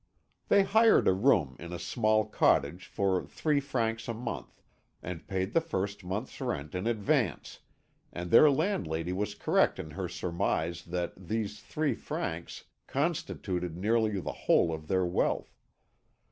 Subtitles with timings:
[0.47, 4.63] They hired a room in a small cottage for three francs a month,
[5.03, 7.59] and paid the first month's rent in advance,
[8.11, 14.31] and their landlady was correct in her surmise that these three francs constituted nearly the
[14.31, 15.55] whole of their wealth.